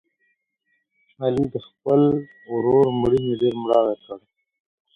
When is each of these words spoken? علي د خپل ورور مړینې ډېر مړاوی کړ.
علي 1.23 1.45
د 1.53 1.55
خپل 1.67 2.01
ورور 2.53 2.85
مړینې 2.99 3.33
ډېر 3.41 3.53
مړاوی 3.63 3.95
کړ. 4.05 4.19